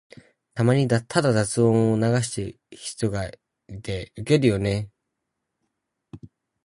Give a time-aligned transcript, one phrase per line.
[0.55, 3.37] たまにただ雑音を流してる人がい
[3.83, 4.89] てウケるよね。